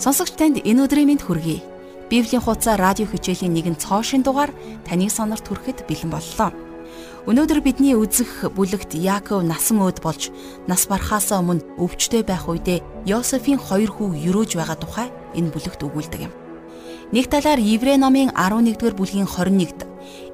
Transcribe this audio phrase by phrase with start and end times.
[0.00, 1.60] Сонсогч танд энэ өдрийн мэнд хүргэе.
[2.08, 4.48] Библийн хуудас радио хичээлийн нэгэн цоо шин дугаар
[4.88, 6.56] таны сонорт хүрэхэд бэлэн боллоо.
[7.28, 10.32] Өнөөдөр бидний үзэх бүлэгт Яаков насан өөд болж
[10.64, 16.20] нас барахаасаа өмнө өвчтөй байх үедээ Йосефийн хоёр хүү юрөөж байгаа тухай энэ бүлэгт өгүүлдэг
[16.24, 16.32] юм.
[17.12, 19.84] Нэг талаар Еврей номын 11-р бүлгийн 21-д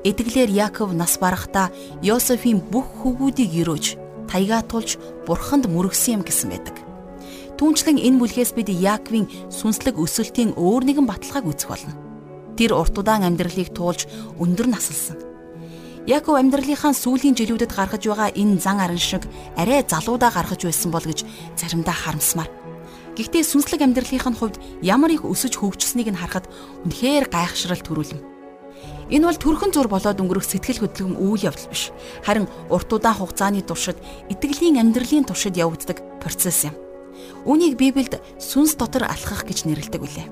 [0.06, 1.74] эдгэлээр Яаков нас барахдаа
[2.06, 3.98] Йосефийн бүх хүүгүүдийг юрөөж
[4.30, 4.94] таяга тулж
[5.26, 6.85] бурханд мөрөгсөн юм гэсэн байдаг.
[7.56, 11.96] Түүнчлэн энэ бүлгээс бид Яаковын сүнслэг өсөлтийн өөр нэгэн баталгааг үзэх болно.
[12.52, 14.04] Тэр урт удаан амьдралыг туулж
[14.36, 15.16] өндөр насалсан.
[16.04, 19.24] Яаков амьдралынхаа сүүлийн жилүүдэд гаргаж байгаа энэ зан аран шиг
[19.56, 21.24] арай залуудаа гаргаж байсан бол гэж
[21.56, 22.52] заримдаа харамсмаар.
[23.16, 26.46] Гэхдээ сүнслэг амьдралынхаа хувьд ямар их өсөж хөгжсөнийг нь харахад
[26.84, 28.20] үнэхээр гайхшрал төрүүлнэ.
[29.10, 31.90] Энэ бол төрхөн зур болоод өнгөрөх сэтгэл хөдлөм үйл явдал биш.
[32.22, 33.98] Харин урт удаан хугацааны туршид
[34.30, 36.85] итгэлийн амьдралын туршид явагддаг процесс юм.
[37.46, 40.28] Үүнийг Библиэд сүнс дотор алхах гэж нэрлэдэг үлээ.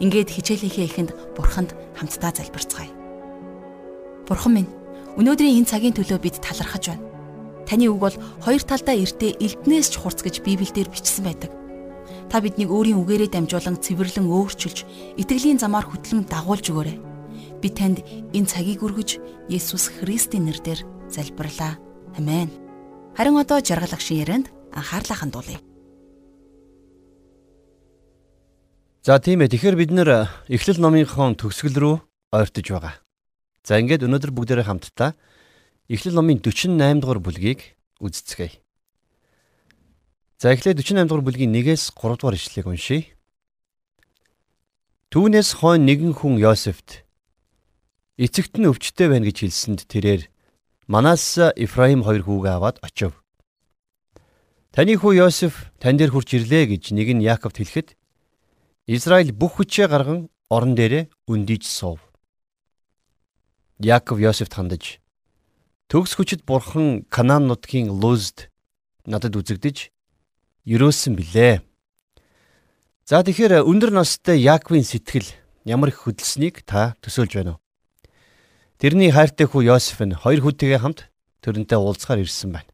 [0.00, 2.90] Ингээд хичээлийнхээ эхэнд Бурханд хамтдаа залбирцгаая.
[4.28, 4.70] Бурхан минь,
[5.18, 7.04] өнөөдрийн энэ цагийн төлөө бид талархаж байна.
[7.68, 11.52] Таны үг бол хоёр талдаа эртээ элднээс ч хурц гэж Библиэлд бичсэн байдаг.
[12.32, 14.84] Та биднийг өөрийн үгээрээ дамжуулан цэвэрлэн өөрчилж,
[15.20, 16.96] итгэлийн замаар хөтлөн дагуулж өгөөрэй.
[17.60, 19.20] Би танд энэ цагийг өргөж
[19.52, 21.76] Есүс Христийн нэрээр залбирлаа.
[22.16, 22.48] Амен.
[23.16, 25.60] Харин одоо жаргалах шин ярианд анхаарлаа хандуулъя.
[29.08, 29.48] За тийм ээ.
[29.48, 31.96] Тэгэхээр бид нэр Эхлэл номынхон төгсгөл рүү
[32.28, 33.00] ойртож байгаа.
[33.64, 35.16] За ингээд өнөөдөр бүгдээрээ хамтдаа
[35.88, 37.72] Эхлэл номын 48 дугаар бүлгийг
[38.04, 38.60] үздэцгээе.
[40.36, 43.08] За эхлээд 48 дугаар бүлгийн 1-ээс 3 дугаар ишлэгийг уншийе.
[45.08, 47.08] Түүнээс хойно нэгэн хүн Йосефт
[48.20, 50.28] эцэгт нь өвчтөй байна гэж хэлсэнд тэрээр
[50.84, 53.16] Манас Ифраим хоёр хүүгээ аваад очив.
[54.68, 57.96] Таны хүү Йосеф тань дээр хурж ирлээ гэж нэг нь Яаковт хэлэхэд
[58.88, 62.00] Израиль бүх хүчээ гарган орон дээрээ үндийж суув.
[63.76, 64.96] Яаков Йосефт хандаж
[65.92, 68.48] төгс хүчит бурхан Канаан нутгийн Лузд
[69.04, 69.92] надад үзэгдэж
[70.64, 71.60] ерөөсөн билээ.
[73.04, 75.36] За тэгэхээр өндөр настай Яаковын сэтгэл
[75.68, 77.62] ямар их хөдөлсөнийг та төсөөлж байна уу?
[78.80, 81.12] Тэрний хайртай хүү Йосеф нь хоёр хүүтэйгээ хамт
[81.44, 82.72] тэрнтэй уулзахаар ирсэн байна.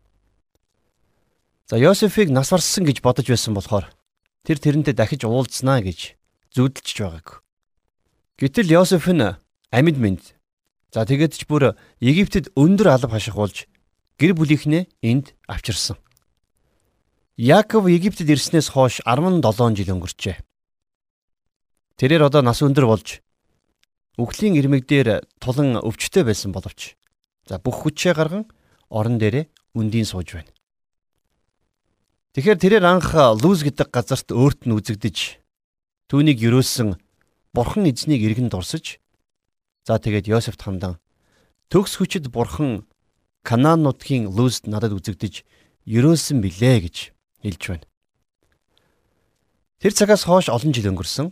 [1.67, 3.91] За Йосефийг нас барсан гэж бодож байсан болохоор
[4.44, 6.15] тэр тэрнтэй дахиж уулзнаа гэж
[6.53, 7.43] зүудэлж байгааг.
[8.38, 9.25] Гэтэл Йосеф нь
[9.72, 10.37] амьд мэд.
[10.94, 13.66] За тэгээд ч бүр Египтэд өндөр алба хашихуулж
[14.21, 15.99] гэр бүлийнхнээ энд авчирсан.
[17.34, 19.43] Яаков Египтэд ирснээс хойш 17
[19.75, 20.38] жил өнгөрчээ.
[21.99, 23.19] Тэрээр одоо нас өндөр болж
[24.15, 26.94] үхлийн ирмэг дээр тулан өвчтөй байсан боловч
[27.50, 28.47] за бүх хүчээ гарган
[28.87, 30.54] орон дээрээ үндийн сууж байна.
[32.34, 35.39] Тэгэхээр тэрээр анх Луз гэдэг газарт өөрт нь үзэгдэж
[36.11, 36.99] түүнийг юрөөсөн
[37.55, 38.99] бурхан эзнийг иргэн дурсаж
[39.87, 40.99] за тэгээд Йосефт хандан
[41.71, 42.91] төгс хүчит бурхан
[43.47, 45.47] Канаан нутгийн Лузд надад үзэгдэж
[45.87, 46.97] юрөөсөн билээ гэж
[47.47, 47.87] хэлж байна.
[49.78, 51.31] Тэр цагаас хойш олон жил өнгөрсөн.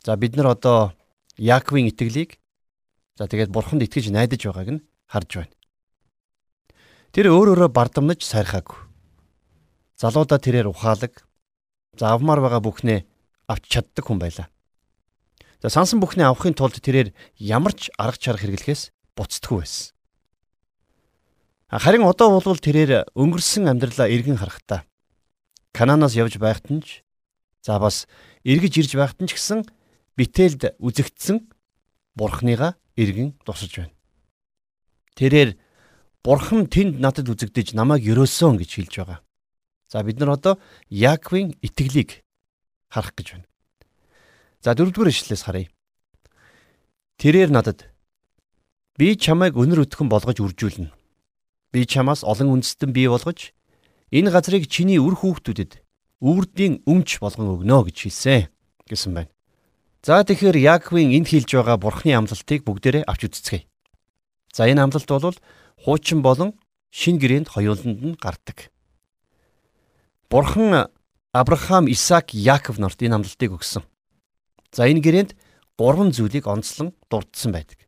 [0.00, 0.96] За бид нар одоо
[1.36, 2.40] Яаковын итгэлийг
[3.20, 5.54] за тэгээд бурханд итгэж найдаж байгааг нь харж байна.
[7.10, 8.91] Тэр өөр өөрө бардамнаж сайрхаагүй.
[10.00, 11.24] Залуудаа тэрээр ухаалаг
[11.98, 13.04] заавмаар байгаа бүхнээ
[13.48, 14.48] авч чаддаг хүн байлаа.
[15.62, 19.92] За сансан бүхнээ авахын тулд тэрээр ямар ч арга чарга хэрэглэхээс буцдаггүй байсан.
[21.72, 24.84] Харин одоо бол тэрээр өнгөрсөн амьдралаа эргэн харахтаа
[25.72, 27.00] Кананаас явж байхад нь ч
[27.64, 28.04] за бас
[28.44, 29.64] эргэж ирж байхад нь ч гэсэн
[30.16, 31.48] битээлд үзэгдсэн
[32.12, 33.96] бурхныгаа эргэн тусаж байна.
[35.16, 35.56] Тэрээр
[36.20, 39.18] бурхан тэнд надад үзэгдэж намайг өрөөсөн гэж хэлж байгаа.
[39.92, 40.56] За бид нар одоо
[40.88, 42.24] Яаковын итгэлийг
[42.88, 43.48] харах гэж байна.
[44.64, 45.68] За дөрөвдүгээр ишлээс харъя.
[47.20, 47.92] Тэрээр надад
[48.96, 50.88] би чамайг өнөр өтгөн болгож үржүүлнэ.
[51.76, 53.52] Би чамаас олон үндэстэн бий болгож
[54.08, 55.84] энэ газрыг чиний үр хүүхдүүдэд
[56.24, 58.48] үрдийн өмч болгон өгнө гэж хэлсэн
[58.88, 59.32] гэсэн байна.
[60.00, 63.68] За тэгэхээр Яаковын энд хэлж байгаа бурхны амлалтыг бүгдээрээ авч үзцгээе.
[64.56, 65.36] За энэ амлалт бол
[65.84, 66.56] хуучин болон
[66.88, 68.71] шин гэрээнд хоёуланд нь гардаг.
[70.32, 70.88] Бурхан
[71.34, 73.84] Авраам, Исаак, Яаков нарт энэ амлалтыг өгсөн.
[74.72, 75.36] За энэ гэрээнд
[75.76, 77.84] гурван зүйлийг онцлон дурдсан байдаг.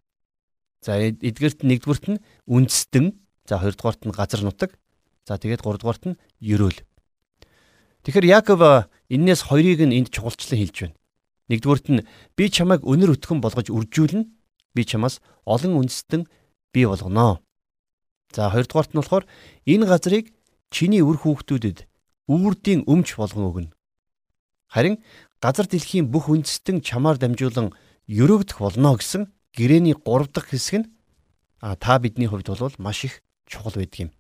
[0.85, 3.17] За эдгээрт нэгдүгüрт нь үндэстэн,
[3.49, 4.77] за хоёрдугаарт нь газар нутаг,
[5.25, 6.85] за тэгээд гуравдугаарт нь ерөөл.
[8.05, 11.01] Тэгэхээр Яаков энээс хоёрыг нь энд чухалчлан хэлж байна.
[11.49, 12.05] Нэгдүгüрт нь
[12.37, 14.29] би чамайг өнөр өтгөн болгож үржүүлнэ.
[14.77, 16.29] Би чамаас олон үндэстэн
[16.77, 17.41] бий болгоно.
[18.37, 19.25] За хоёрдугаарт нь болохоор
[19.65, 20.29] энэ газрыг
[20.69, 21.89] чиний үр хүүхдүүдэд
[22.29, 23.71] үүрдийн өмч болгон өгнө.
[24.69, 24.99] Харин
[25.39, 27.71] газар дэлхийн бүх үндэстэн чамаар дамжуулан
[28.09, 30.87] өрөөгдөх болно гэсэн гэрээний 3 дахь хэсэг нь
[31.61, 34.11] та бидний хувьд бол маш их чухал байдаг юм.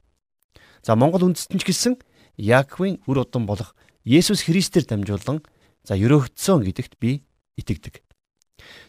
[0.85, 1.95] За Монгол үндэстэн ч гэсэн
[2.37, 3.75] Яаковын үр удам болох
[4.05, 5.41] Есүс Христээр дамжуулан
[5.83, 7.25] за өрөөгдсөн гэдэгт би
[7.57, 8.05] итгэдэг.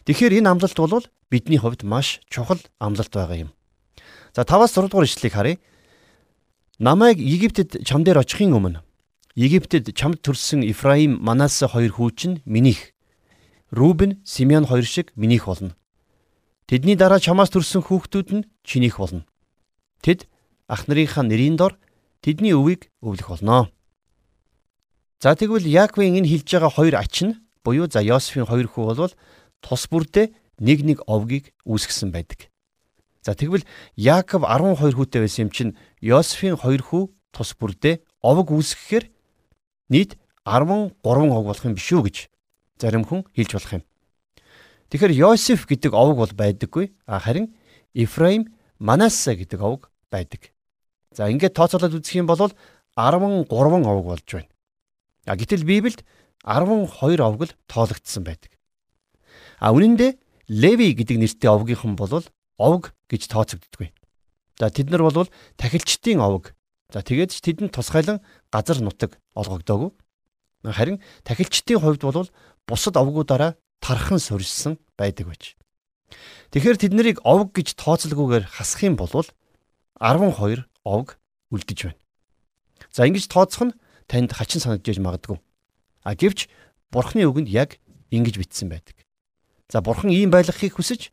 [0.06, 3.50] Тэгэхээр энэ амлалт бол бидний хувьд маш чухал амлалт байгаа юм.
[4.36, 5.56] За 5-аас 6 дугаар ишлэгийг харъя.
[6.78, 8.85] Намайг Египтэд чам дээр очихын өмнө
[9.36, 12.96] Египтэд чамд төрсэн Ифраим, Манасе хоёр хүү чинь минийх.
[13.68, 15.76] Рубен, Симеон хоёр шиг минийх болно.
[16.64, 19.28] Тэдний дараа чамаас төрсэн хүүхдүүд нь чинийх болно.
[20.00, 20.24] Тэд
[20.72, 21.76] ах нарынхаа нэрийн дор
[22.24, 23.68] тэдний өвийг өвлөх болно.
[25.20, 29.12] За тэгвэл Яаковын энэ хэлж байгаа хоёр ач нь буюу за Йосефийн хоёр хүү бол
[29.60, 30.32] тус бүрдээ
[30.64, 32.48] нэг нэг овгийг үүсгэсэн байдаг.
[33.20, 33.68] За тэгвэл
[34.00, 37.02] Яаков 12 хүүтэй байсан юм чинь Йосефийн хоёр хүү
[37.36, 39.12] тус бүрдээ овог үүсгэхээр
[39.88, 42.16] нийт 13 овг болох юм биш үү гэж
[42.78, 43.84] зарим хүн хэлж болох юм.
[44.90, 46.94] Тэгэхээр Йосеф гэдэг овг бол байдаггүй.
[47.06, 47.54] Харин
[47.94, 50.54] Ифраим, Манассе гэдэг овг байдаг.
[51.10, 52.56] За ингээд тооцоолоод үзэх юм бол 13
[52.96, 54.50] овг болж байна.
[55.26, 56.06] А гэтэл Библиэд
[56.46, 58.54] 12 овг л тоологдсон байдаг.
[59.58, 60.14] А үнэн дээр
[60.48, 62.22] Леви гэдэг нэртэй овгийнхан бол
[62.58, 63.90] овг гэж тооцогддоггүй.
[64.58, 65.28] За тэд нар бол
[65.58, 66.55] тахилчдын овг
[66.92, 69.90] За тэгээд ч тэдэнд тусгайлан газар нутаг олгогдоогүй.
[70.66, 72.30] Харин тахилчдын хувьд бол
[72.66, 75.58] бусад овгуудаараа тархан сорьсон байдаг байж.
[76.54, 81.18] Тэгэхээр тэд нарыг овг гэж тооцолгүйгээр хасах юм бол 12 овг
[81.50, 82.00] үлдэж байна.
[82.94, 85.38] За ингэж тооцох нь танд хачин санагдаж магадгүй.
[86.06, 86.46] А гэвч
[86.94, 87.82] бурхны үгэнд яг
[88.14, 88.94] ингэж бичсэн байдаг.
[89.68, 91.10] За бурхан ийм байлгахыг хүсэж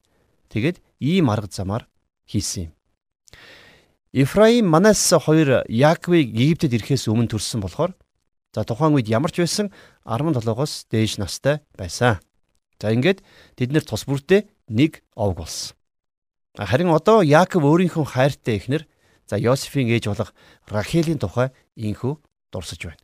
[0.54, 1.90] тэгээд ийм арга замаар
[2.30, 2.74] хийсэн юм.
[4.14, 7.98] Ифраим Манассе хоёр Яаковыг Египтэд ирэхээс өмнө төрсэн болохоор
[8.54, 9.74] за тухайн үед ямар ч байсан
[10.06, 12.22] 17-оос дээш настай байсан.
[12.78, 13.26] За ингээд
[13.58, 15.74] тэд нэр тус бүртээ нэг овг болсон.
[16.54, 18.86] Харин одоо Яаков өөрийнхөө хайртай эхнэр
[19.26, 20.38] за Йосефийн ээж болох
[20.70, 22.22] Рахелийн тухай инхүү
[22.54, 23.02] дурсаж байна.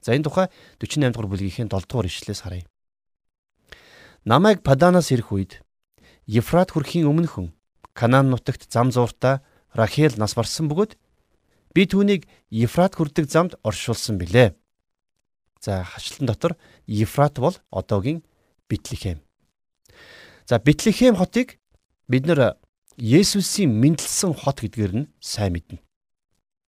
[0.00, 0.48] За энэ тухай
[0.80, 2.64] 48 дугаар бүлгийн 7 дугаар ишлээс харъя.
[4.24, 5.60] Намайг Паданаас ирэх үед
[6.24, 7.52] Ефрат хүрхийн өмнөхөн
[7.92, 9.44] Канаан нутагт зам зууртаа
[9.74, 10.96] Рахел нас барсан бөгөөд
[11.74, 14.54] би түүнийг Ефрат хүрдэг замд оршуулсан билээ.
[15.60, 16.56] За хачлан дотор
[16.86, 18.24] Ефрат бол одоогийн
[18.68, 19.20] Битлехэм.
[20.46, 21.58] За Битлехэм хотыг
[22.08, 22.58] бид нэр
[22.98, 25.78] Есүсийн мэндэлсэн хот гэдгээр нь сайн мэднэ.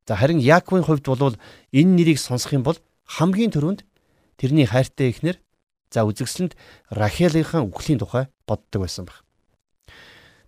[0.06, 1.40] За харин Яаковын хувьд бол
[1.72, 3.88] энэ нэрийг сонсох юм бол хамгийн түрүүнд
[4.38, 5.40] тэрний хайртай эхнэр
[5.90, 6.54] за үзэгсэлэнд
[6.92, 9.24] Рахелийнхаа үхлийн тухай боддог байсан баг.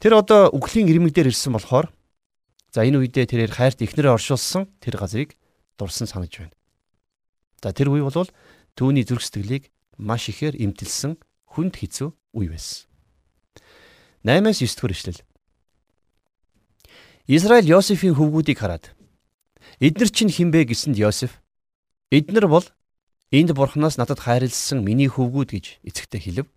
[0.02, 1.90] Тэр одоо үхлийн ирмэг дээр ирсэн болохоор
[2.72, 5.36] За энэ үедээ тэрээр хайрт ихнэрээ оршуулсан тэр газрыг
[5.76, 6.56] дурсан санаж байна.
[7.60, 8.32] За тэр үе бол
[8.80, 11.20] түүний зүрх сэтгэлийг маш ихээр имтэлсэн
[11.52, 12.10] хүнд хэцүү
[12.40, 12.88] үе байсан.
[14.24, 15.22] 8-аас 9 дугаар ишлэл.
[17.28, 18.96] Израиль Йосефийн хөвгүүдийг хараад
[19.84, 21.44] эднэр чинь хинбэ гэсэнд Йосеф
[22.08, 22.66] эднэр бол
[23.36, 26.48] энд бурхнаас надад хайрлсан миний хөвгүүд гэж эцэгтэй хэлв.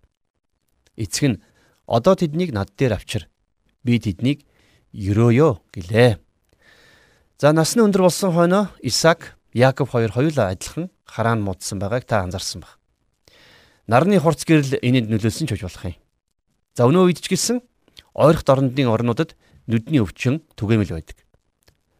[0.95, 1.41] Эцэг нь
[1.87, 3.27] одоо тэднийг над дээр авчир.
[3.83, 4.47] Би тэднийг
[4.95, 6.15] ерөөё гэлээ.
[7.35, 12.63] За насны өндөр болсон хойноо Исаак, Яаков хоёр хоёулаа адилхан хараан муудсан байгааг та анзаарсан
[12.63, 12.79] баг.
[13.87, 15.99] Нарны хурц гэрэл энэнд нөлөөлсөн ч гэж болох юм.
[16.75, 17.59] За өнөө үед ч гэсэн
[18.15, 19.35] ойрох дорнодын орнуудад
[19.67, 21.19] нүдний өвчин түгээмэл байдаг.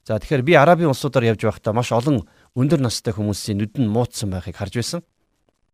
[0.08, 2.24] За тэгэхээр би арабын улсуудаар явж байхдаа маш олон
[2.56, 5.02] өндөр настай хүмүүсийн нүд нь муутсан байхыг харж байсан.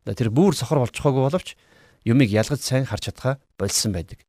[0.10, 1.54] Тэр бүр сохор болчихоогүй боловч
[2.06, 4.26] юмыг ялгаж сайн харж чадхаа болсон байдаг.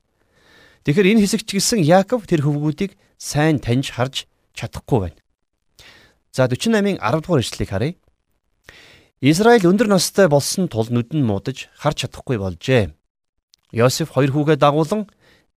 [0.82, 4.26] Тэгэхээр энэ хэсэгч гисэн Яаков тэр хөвгүүдийг сайн таньж харж
[4.58, 5.18] чадахгүй байна.
[6.34, 7.94] За 48-ын 10 дугаар ишлэгийг харъя.
[9.22, 12.90] Израиль өндөр настай болсон тул нүд нь муудаж харж чадахгүй болжээ.
[13.70, 15.06] Йосеф хоёр хүүгээ дагуулan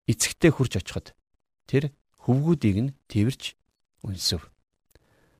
[0.05, 1.17] эцэгтэй хурж очиход
[1.65, 1.89] тэр
[2.21, 3.57] хөвгүүдийг нь тэрвэрч
[4.05, 4.45] үнсв.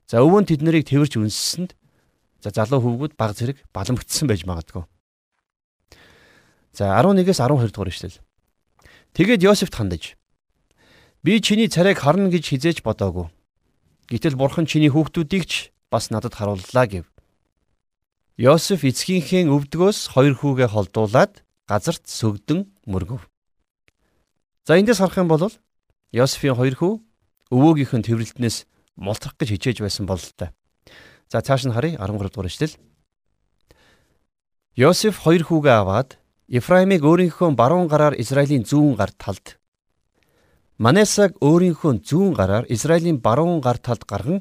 [0.09, 1.77] За өвөн тэд нарыг тэрвэрч үнссэнд
[2.41, 4.89] за залуу хөвгүүд баг зэрэг баламгдсан байж магадгүй.
[6.73, 8.17] За 11-ээс 12 дугаар ишлэл.
[9.15, 10.19] Тэгээд Йосефт хандаж
[11.23, 13.31] би чиний царайг харна гэж хизээж бодоогүй.
[14.11, 17.07] Гэтэл бурхан чиний хүүхдүүдийг ч бас надад харууллаа гэв.
[18.35, 23.23] Йосеф эцгийнхээ өвдгөөс хоёр хүүгээ холдуулаад газарт сөгдөн мөргөв.
[24.67, 25.47] За эндээс харах юм бол
[26.11, 26.93] Йосефийн хоёр хүү
[27.55, 28.67] өвөөгийнх нь тэрвэрлтнээс
[28.99, 30.51] мултрах гэж хичээж байсан бололтой.
[31.31, 32.75] За цааш нь харъя 13 дугаар эшлэл.
[34.75, 36.19] Йосеф хоёр хүүгээ аваад
[36.55, 39.59] Ефраимыг өөрийнхөө баруун гараар Израилийн зүүн гар талд
[40.79, 44.39] Манасаг өөрийнхөө зүүн гараар Израилийн баруун гар талд гарган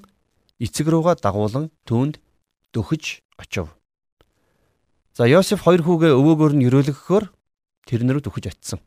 [0.61, 2.21] эцэг рүүгээ дагуулan түүнд
[2.69, 3.73] дөхөж очив.
[5.17, 7.25] За Йосеф хоёр хүүгээ өвөөгөр нь өрөөлгөхөөр
[7.89, 8.85] тэрнэрүүд өгч очсон.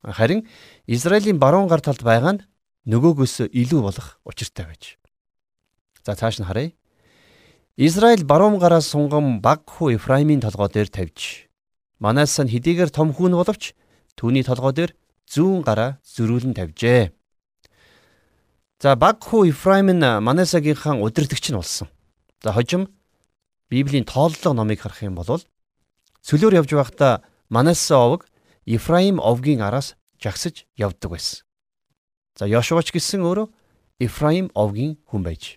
[0.00, 0.48] Харин
[0.88, 2.44] Израилийн баруун гар талд байгаа нь
[2.88, 4.96] нөгөөгөөс илүү болох учиртай байж.
[6.00, 6.72] За цааш нь харъя.
[7.76, 11.43] Израиль баруун гараас сунгам баг хүү Ефраимийн толгой дээр тавьж
[12.04, 13.72] Манас нь хэдийгээр том хүүн боловч
[14.20, 14.92] түүний толгой дээр
[15.24, 17.16] зүүн гараа зөрүүлэн тавьжээ.
[18.84, 21.88] За баг хүү Ефраим нь Манасагийнхаа удирдгч нь болсон.
[22.44, 22.92] За хожим
[23.72, 25.40] Библийн тооллого номыг харах юм бол
[26.28, 28.28] Цөлөөр явж байхдаа Манассе овог
[28.68, 31.40] Ефраим овгийн араас жагсаж явдаг байсан.
[32.36, 33.48] За Йошуач гэсэн өөрөө
[34.04, 35.56] Ефраим овгийн хүн байж.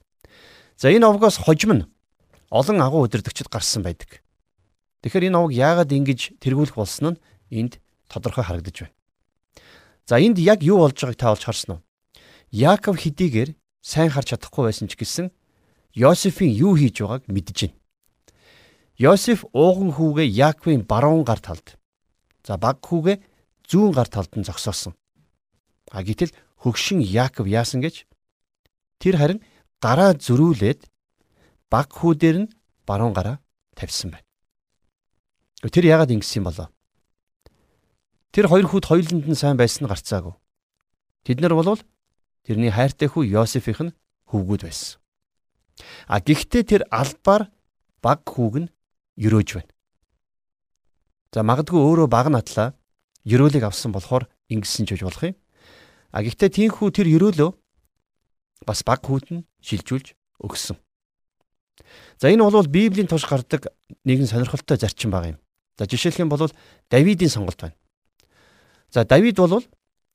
[0.80, 1.88] За энэ овгоос хожим нь
[2.48, 4.24] олон агуу өдөрдөгчд гарсан байдаг.
[5.02, 7.22] Тэгэхээр энэ овг яагаад ингэж тэргүүлэх болсон нь
[7.54, 8.96] энд тодорхой харагдаж байна.
[10.08, 11.82] За энд яг юу болж байгааг та олж харсан уу?
[12.52, 15.32] Яаков хэдийгээр сайн харж чадахгүй байсан ч гэсэн
[15.94, 17.78] Йосефийн юу хийж байгааг мэдэж байна.
[18.98, 21.78] Йосеф ууган хүүгээ Яаковын баруун гар талд.
[22.48, 23.22] За баг хүүгээ
[23.70, 24.98] зүүн гар талд нь зогсоосон.
[25.92, 28.10] А гэтэл хөгшин Яаков яасан гэж
[29.00, 29.40] тэр харин
[29.84, 30.90] гараа зөрүүлээд
[31.70, 32.52] баг хүүдээр нь
[32.88, 33.38] баруун гараа
[33.78, 34.27] тавьсан байна.
[35.66, 36.68] Тэр яагаад ингэсэн юм болоо?
[38.30, 40.38] Тэр хоёр хүүд хоёуланд нь сайн байсан нь гарцаагүй.
[41.26, 41.82] Тэд нар болвол
[42.46, 43.98] тэрний хайртай хүү Йосефийн
[44.30, 45.02] хөвгүүд байсан.
[46.06, 47.50] А гэхдээ тэр албаар
[48.06, 48.72] баг хүүг нь
[49.18, 49.74] ерөөж байна.
[51.34, 52.78] За магадгүй өөрөө баг надлаа
[53.26, 55.36] ерөөлийг авсан болохоор ингэсэн ч гэж болох юм.
[56.14, 57.50] А гэхдээ тийхүү тэр ерөөлөө
[58.66, 60.14] бас баг хүүд нь шилжүүлж
[60.46, 60.78] өгсөн.
[62.22, 63.74] За энэ бол Библийн туш гардаг
[64.06, 65.38] нэгэн сонирхолтой зарчим баг юм.
[65.78, 66.52] За жишээлх юм бол
[66.90, 67.76] Давидын сонголт байна.
[68.90, 69.64] За Давид бол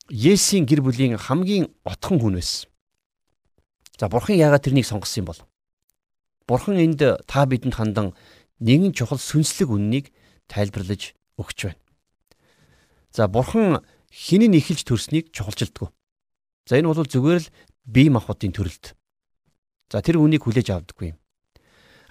[0.09, 2.69] Есийн гэр бүлийн хамгийн отхон хүн байсан.
[3.99, 5.41] За бурхан яагаад тэрнийг сонгосон юм бол?
[6.47, 8.11] Бурхан энд та бидэнд хандан
[8.59, 10.11] нэгэн чухал сүнслэг үннийг
[10.51, 11.79] тайлбарлаж өгч байна.
[13.15, 13.79] За бурхан
[14.11, 15.87] хинэн ихэлж төрснийг чухалчилдаггүй.
[16.67, 17.51] За энэ бол зүгээр л
[17.87, 18.91] бие махбодын төрөлд.
[19.87, 21.17] За тэр үнийг хүлээж авдаггүй юм.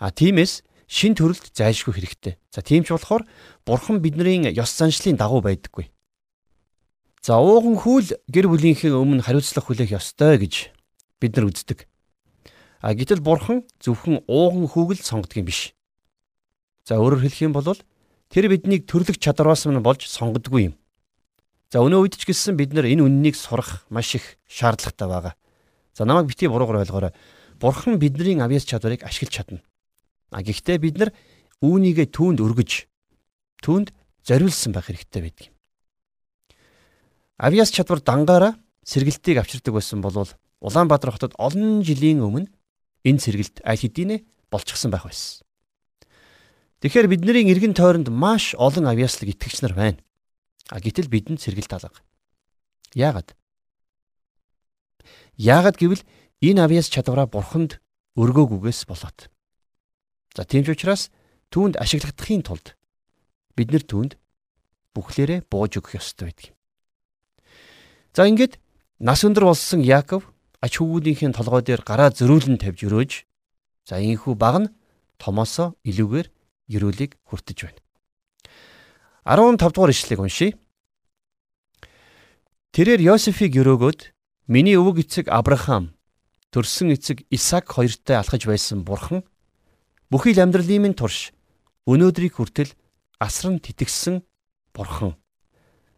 [0.00, 2.36] А тиймээс шин төрөлд зайлшгүй хэрэгтэй.
[2.52, 3.24] За тийм ч болохоор
[3.64, 5.88] бурхан бидний ёс заншлын дагуу байдаггүй.
[7.24, 10.68] За ууган хүл гэр бүлийнхээ өмнө хариуцлага хүлээх ёстой гэж
[11.16, 11.88] бид нар үздэг.
[12.84, 15.72] А гэтэл бурхан зөвхөн ууган хүүгэл сонгодог юм биш.
[16.84, 17.78] За өөрөөр хэлэх юм бол
[18.28, 20.74] тэр биднийг төрлөх чадвараас нь болж сонгодгүй юм.
[21.72, 25.34] За өнөө үед ч гэсэн бид нар энэ үннийг сурах маш их шаардлагатай байгаа.
[25.96, 27.16] За намайг бити буруугаар ойлгоорой.
[27.56, 29.62] Бурхан бидний авьяас чадварыг ашиглаж чадна.
[30.32, 31.10] А гэхдээ бид нар
[31.60, 32.88] үүнийгээ түүнд өргөж
[33.60, 33.92] түүнд
[34.24, 35.54] зориулсан байх хэрэгтэй байдаг юм.
[37.36, 40.26] Авьяас чадвар дангаараа сэргэлтийг авчирдаг байсан бол
[40.62, 42.48] Улаанбаатар хотод олон жилийн өмнө
[43.04, 45.42] энэ сэргэлт аль хэдийнэ болчихсон байх байсан.
[46.82, 49.98] Тэгэхээр бидний эргэн тойронд маш олон авьяаслаг итгэгч нар байна.
[50.70, 51.98] А гэтэл бидэнд сэргэлт алга.
[52.94, 53.34] Яагаад?
[55.38, 56.02] Яагаад гэвэл
[56.42, 57.82] энэ авьяас чадвараа бурханд
[58.14, 59.30] өргөөгүйгээс болоод.
[60.32, 61.12] За тийм ч учраас
[61.52, 62.72] түүнд ашиглахдахын тулд
[63.56, 64.12] бид нэр түүнд
[64.96, 66.56] бүхлээрээ бууж өгөх ёстой байдаг юм.
[68.16, 68.56] За ингээд
[69.00, 70.28] нас өндөр болсон Яаков
[70.64, 73.12] ач хөвгүүдийнхээ толгой дээр гараа зөрүүлэн тавьж өрөөж
[73.88, 74.72] за ийхүү баг нь
[75.20, 76.28] томоосоо илүүгээр
[76.72, 77.80] ерөөлийг хүртэж байна.
[79.24, 80.52] 15 дугаар ишлэгийг уншийе.
[82.72, 84.00] Тэрээр Йосефийг өрөөгөөд
[84.48, 85.92] миний өвөг эцэг Авраам
[86.52, 89.24] төрсөн эцэг Исаак хоёртой алхаж байсан бурхан
[90.12, 91.32] бүхий л амьдралын минь турш
[91.88, 92.76] өнөөдрийг хүртэл
[93.16, 94.20] асран титгсэн
[94.76, 95.16] бурхан.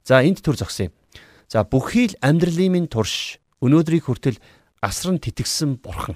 [0.06, 0.94] За энд төр зогсъё.
[1.50, 4.38] За бүхий л амьдралын минь турш өнөөдрийг хүртэл
[4.78, 6.14] асран титгсэн бурхан.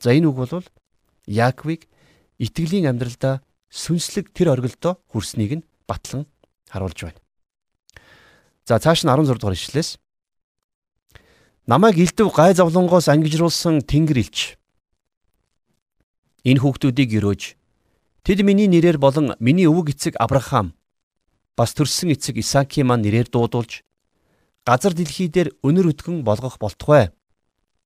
[0.00, 0.64] За энэ үг бол
[1.28, 1.92] Яаковыг
[2.40, 6.24] итгэлийн амьдралдаа сүнслэг тэр оргилдоо хүрснийг нь батлан
[6.72, 7.20] харуулж байна.
[8.64, 10.00] За цааш нь 16 дугаар ишлээс
[11.68, 14.58] Намайг илдэв гай зовлонгоос ангижруулсан Тэнгэр илч.
[16.42, 17.42] Энэ хүүхдүүдийг өрөөж
[18.26, 20.74] тэд миний нэрээр болон миний өвөг эцэг Авраам
[21.54, 23.86] бас төрсөн эцэг Исаакийн маань нэрээр дуудулж
[24.66, 27.14] газар дэлхий дээр өнөр өтгөн болгох болтугай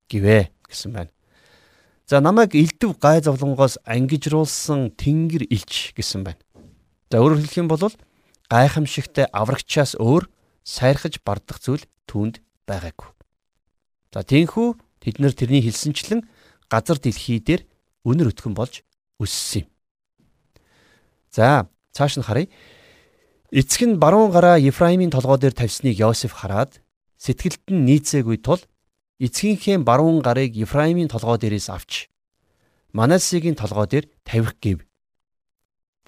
[0.09, 1.13] гэвэ гэсэн байна.
[2.07, 6.41] За намайг элдв гай зовлонгоос ангижруулсан Тэнгэр илч гэсэн байна.
[7.11, 7.83] За өөрөөр хэлэх юм бол
[8.49, 10.31] гайхамшигтай аврагчаас өөр
[10.63, 13.11] сайрхаж бардах зүйл түүнд байгаагүй.
[14.15, 16.25] За тийхүү тэд нар тэрний хэлсэнчлэн
[16.71, 17.67] газар дэлхий дээр
[18.07, 18.87] өнөр өтгөн болж
[19.19, 19.69] өссөн юм.
[21.35, 22.49] За цааш нь харъя.
[23.51, 26.81] Эцэг нь баруун гараа Ефраимийн толгой дээр тавьсныг Йосеф хараад
[27.19, 28.63] сэтгэлд нь нийцээгүй тул
[29.19, 32.09] эцгийнхээ баруун гарыг Ефраимийн толгой дээрээс авч
[32.97, 34.81] Манасигийн толгой дээр тавих гэв.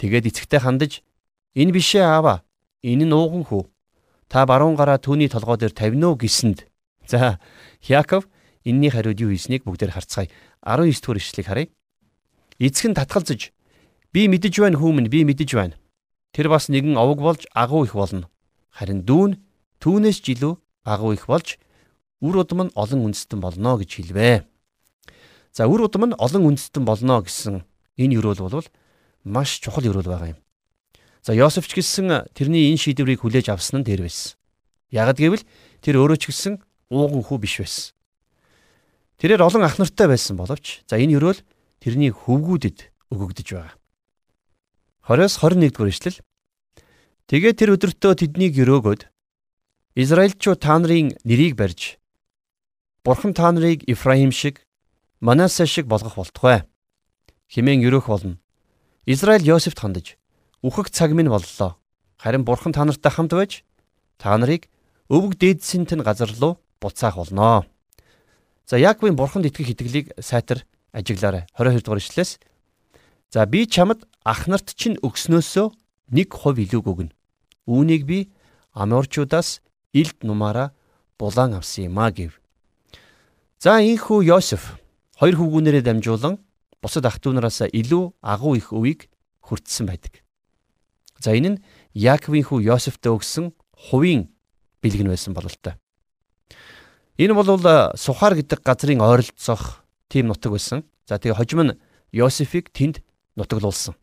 [0.01, 1.05] Тэгээд эцэгтэй хандаж
[1.53, 2.41] энэ бишээ аава.
[2.81, 3.69] Энэ нь ууган хүү.
[4.25, 6.65] Та баруун гараа түүний толгой дээр тавина уу гэсэнд.
[7.05, 7.37] За
[7.85, 8.25] Яаков
[8.65, 10.29] энэний хариуд юу хийснийг бүгдээр харцгаая.
[10.65, 11.67] 19 дугаар ишлэгийг харъя.
[12.59, 13.55] Эцэг нь татгалзаж
[14.11, 15.79] би мэдэж байна хүмүн би мэдэж байна.
[16.35, 18.27] Тэр бас нэгэн овог болж агуу их болно.
[18.75, 19.39] Харин дүүн
[19.79, 21.55] түүнээс ч илүү агуу их болж
[22.19, 24.43] үр удам нь олон үндэстэн болно гэж хэлвэ.
[25.55, 27.63] За үр удам нь олон үндэстэн болно гэсэн
[27.95, 28.67] энэ юрөөл бол
[29.23, 30.39] маш чухал юрөөл байгаа юм.
[31.23, 34.35] За Йосеф ч гэсэн тэрний энэ шийдвэрийг хүлээж авсан нь тэр байсан.
[34.91, 35.47] Ягд гэвэл
[35.79, 36.59] тэр өөрөө ч гэсэн
[36.91, 37.95] ууган хүү биш байсан.
[39.19, 41.39] Тэрээр олон ах нартай байсан боловч за энэ юрөөл
[41.79, 43.75] тэрний хөвгүүдэд өгөгдөж байгаа.
[45.07, 46.19] 20-с 21 дугаар ишлэл.
[47.27, 49.01] Тэгээд тэр өдөртөө тэднийг өрөөгөөд
[49.97, 51.97] Израильчууд та нарын нэрийг барьж
[53.03, 54.61] Бурхан та нарыг Ифраим шиг
[55.19, 56.63] Манасе шиг болгох болтугай.
[57.49, 58.37] Химэн өрөөх болно.
[59.05, 60.15] Израиль Йосефт хандаж
[60.61, 61.79] үхэх цаг минь боллоо.
[62.17, 63.63] Харин Бурхан та нартай хамт байж
[64.17, 64.69] та нарыг
[65.09, 67.65] өвөг дээдсийн тэн газар руу буцаах болноо.
[68.69, 71.45] За Яаковын Бурханд итгэх итгэлийг сайтар ажиглаарай.
[71.57, 72.39] 22 дугаар ишлээс
[73.29, 75.69] За би чамд ах нарт чинь өгснөөсөө
[76.17, 77.13] нэг хувь илүү өгнө.
[77.69, 78.33] Үүнийг би
[78.73, 79.61] Аморчуудаас
[79.93, 80.73] илд нумаараа
[81.21, 82.41] булаан авсан юм а гэв.
[83.61, 84.81] За ийхүү Йосеф
[85.21, 86.41] хоёр хүүгүүнээрээ дамжуулан
[86.81, 89.13] бусад ах トゥ нараас илүү агуу их өвийг
[89.45, 90.25] хүртсэн байдаг.
[91.21, 91.61] За энэ нь
[91.93, 94.33] Яаковын хүү Йосефтэй өгсөн хувийн
[94.81, 95.77] бэлгэн байсан бололтой.
[97.21, 97.61] Энэ бол
[97.93, 100.83] Сухар гэдэг газрын ойролцоох тийм нутаг байсан.
[101.07, 101.77] За тэгээ хожим нь
[102.11, 103.05] Йосефийг тэнд
[103.37, 103.95] нутаглуулсан.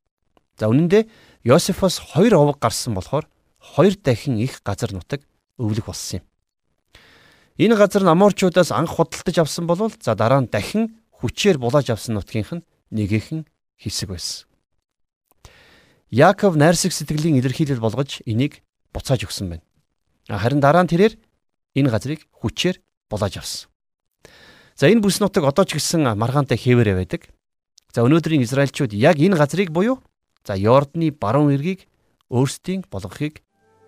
[0.56, 1.06] За үнэн дээр
[1.44, 5.26] Йосефоос хоёр овог гарсан болохоор хоёр дахин их газар нутаг
[5.58, 6.24] өвлөх болсон юм.
[7.58, 12.14] Энэ газар нь Аморчуудаас анх худалдаж авсан бол за дараа нь дахин хүчээр булааж авсан
[12.16, 13.44] нутгийнх нь нэгийнхэн
[13.76, 14.46] хэсэг байсан.
[16.10, 18.62] Яаков найрсаг сэтгэлийн илэрхийлэл болгож энийг
[18.94, 19.64] буцааж өгсөн байна.
[20.28, 21.18] Харин дараа нь тэрээр
[21.74, 22.78] энэ газрыг хүчээр
[23.10, 23.68] булааж авсан.
[24.76, 27.32] За энэ бүс нутаг одоо ч гэсэн маргаантай хэвээрээ байдаг.
[27.96, 30.04] За өнөөдрийн Израильчууд яг энэ газрыг буюу
[30.44, 31.88] за Йордны баруун эргийг
[32.28, 33.40] өөрсдийн болгохыг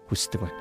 [0.08, 0.56] хүсдэг байна.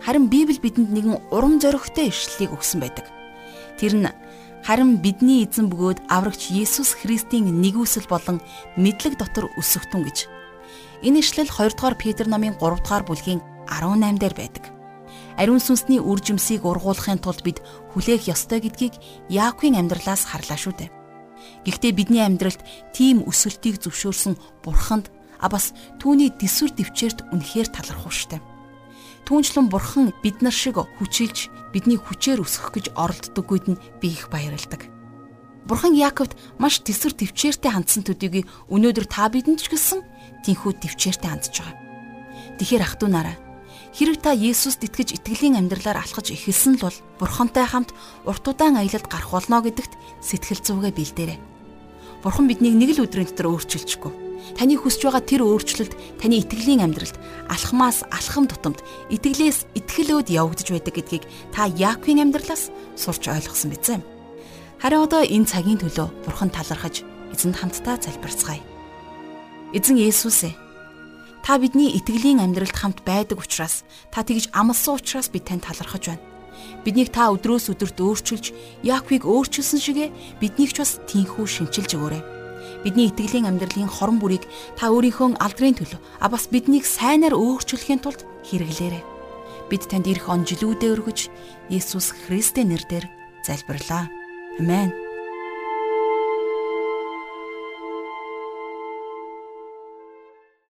[0.00, 3.04] Харин Библи бидэнд нэгэн урам зоригтой ишлэлийг өгсөн байдаг.
[3.76, 4.08] Тэр нь
[4.64, 8.40] харин бидний эзэн бөгөөд аврагч Есүс Христийн нэгүсэл болон
[8.80, 10.32] мэдлэг дотор өсөختүн гэж.
[11.04, 14.79] Энэ ишлэл 2 дугаар Петр номын 3 дугаар бүлгийн 18 дээр байдаг
[15.36, 17.58] ариун сүнсний үр жимсийг ургуулахын тулд бид
[17.94, 18.94] хүлээх ёстой гэдгийг
[19.28, 20.90] Яаковын амьдралаас харлаа шүү дээ.
[21.64, 22.60] Гэхдээ бидний амьдралд
[22.94, 28.38] тийм өсөлтийг зөвшөөрсөн Бурханд а бас түүний дэсвэр төвчээрт үнэхээр талархав штэ.
[29.24, 34.88] Түүнчлэн Бурхан бид нар шиг хүчилж бидний хүчээр өсгөх гэж оролддоггүйд нь би их баярлдаг.
[35.64, 40.00] Бурхан Яаковт маш дэсвэр төвчээртэй хандсан төдийгүй өнөөдөр та бидэнд ч гэсэн
[40.44, 41.76] тийхүү төвчээртэй хандж байгаа.
[42.58, 43.49] Тэгэхээр ах トゥ нараа
[43.90, 47.90] Хэрэг та Есүст итгэж итгэлийн амьдралаар алхаж эхэлсэн л бол Бурхантай хамт
[48.22, 51.38] урт удаан аялалд гарах болно гэдэгт сэтгэл зүгээ бэлдээрэй.
[52.22, 54.30] Бурхан биднийг нэг л өдрийн дотор өөрчилчихгүй.
[54.54, 57.18] Таны хүсэж байгаа тэр өөрчлөлт таны итгэлийн амьдралд
[57.50, 58.78] алхмаас алхам тутамд
[59.10, 64.00] итгэлээс итгэлөөд явагдаж байдаг гэдгийг та Яаковын амьдралаас сурч ойлгосон биз ээ.
[64.80, 67.02] Харин одоо энэ цагийн төлөө Бурхан талархаж
[67.34, 68.62] эзэнд хамтдаа залбирцгаая.
[69.76, 70.69] Эзэн Есүс ээ
[71.40, 76.24] Та бидний итгэлийн амьдралд хамт байдаг учраас та тэгж амлсан учраас бид танд талархаж байна.
[76.84, 78.52] Биднийг та өдрөөс өдөрт өөрчилж,
[78.84, 80.06] Яаковыг өөрчилсөн шигэ
[80.40, 82.22] биднийг ч бас тийхүү шинчилж өгөөрэй.
[82.84, 84.44] Бидний итгэлийн амьдралын хорон бүрийг
[84.76, 89.04] та өөрийнхөө алдрын төлөө, а бас биднийг сайнаар өөрчилөхийн тулд хэрэглээрэй.
[89.68, 91.28] Бид танд ирэх он жилүүдээ өргөж,
[91.68, 93.06] Есүс Христийн нэрээр
[93.44, 94.08] залбирлаа.
[94.60, 95.09] Амен.